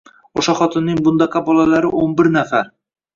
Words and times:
O`sha 0.41 0.53
xotinning 0.59 1.01
bundaqa 1.07 1.41
bolalari 1.49 1.91
o`n 1.99 2.15
bir 2.23 2.31
nafar 2.37 2.73